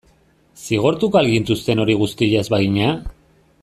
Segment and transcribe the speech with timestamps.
[0.61, 2.93] Zigortuko al gintuzten hori guztia ez bagina?